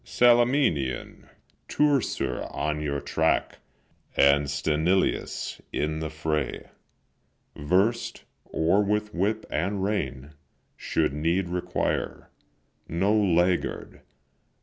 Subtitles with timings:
[0.03, 1.29] Salaminian
[1.69, 3.59] Teucer on your track,
[4.17, 6.71] And Sthenelus, in the fray
[7.55, 10.33] Versed, or with whip and rein,
[10.75, 12.31] should need require,
[12.89, 14.01] No laggard.